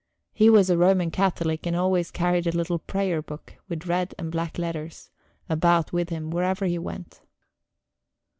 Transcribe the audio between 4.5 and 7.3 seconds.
letters, about with him wherever he went.